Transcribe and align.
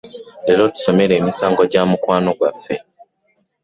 Leero 0.45 0.65
tusomere 0.75 1.13
emisango 1.19 1.61
gya 1.71 1.83
mukwano 1.89 2.29
gwaffe. 2.37 2.75